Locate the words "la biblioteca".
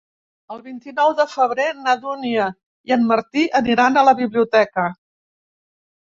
4.09-4.87